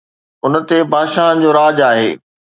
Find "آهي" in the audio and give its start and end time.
1.91-2.11